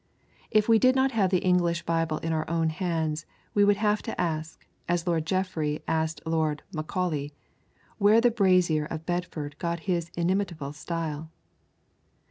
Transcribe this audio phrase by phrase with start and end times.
[0.49, 4.01] If we did not have the English Bible in our own hands we would have
[4.01, 7.33] to ask, as Lord Jeffrey asked Lord Macaulay,
[7.99, 11.29] where the brazier of Bedford got his inimitable style.